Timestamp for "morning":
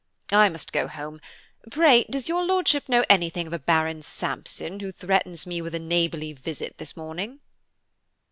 6.97-7.39